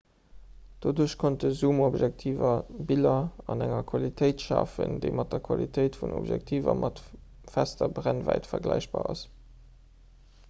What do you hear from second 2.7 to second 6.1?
biller an enger qualitéit schafen déi mat der qualitéit